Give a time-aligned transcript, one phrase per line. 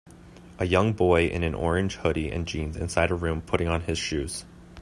[0.57, 3.99] A young boy in an orange hoodie and jeans inside a room putting on his
[3.99, 4.45] shoes.